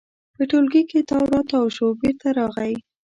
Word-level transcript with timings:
په 0.35 0.43
ټولګي 0.49 0.83
کې 0.89 0.99
تاو 1.09 1.23
راتاو 1.33 1.73
شو، 1.75 1.87
بېرته 2.01 2.27
راغی. 2.37 2.73